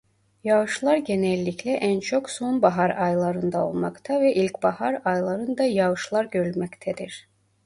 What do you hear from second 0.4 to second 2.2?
Yağışlar genellikle en